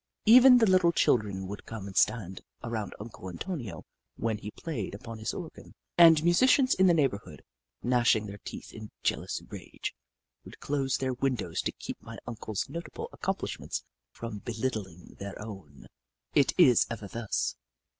[0.25, 3.85] Even the little children would come and stand around Uncle Antonio
[4.15, 7.43] when he played upon his organ, and musicians in the neighbourhood,
[7.83, 9.93] gnashing their teeth in jeal ous rage,
[10.43, 15.85] would close their windows to keep my Uncle's notable accomplishments from be littling their own.
[16.33, 17.55] It is ever thus.